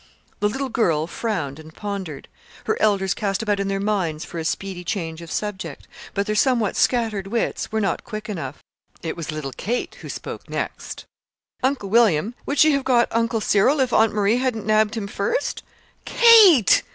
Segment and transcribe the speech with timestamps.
[0.39, 2.27] The little girl frowned and pondered.
[2.63, 6.33] Her elders cast about in their minds for a speedy change of subject; but their
[6.33, 8.63] somewhat scattered wits were not quick enough.
[9.03, 11.05] It was little Kate who spoke next.
[11.61, 15.61] "Uncle William, would she have got Uncle Cyril if Aunt Marie hadn't nabbed him first?"
[16.03, 16.81] "Kate!"